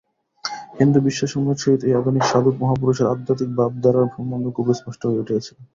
[0.79, 5.57] হিন্দু বিশ্বাসসমূহের সহিত এই আধুনিক সাধু মহাপুরুষের আধ্যাত্মিক ভাবধারার সম্বন্ধ খুবই স্পষ্ট হইয়া উঠিয়াছিল।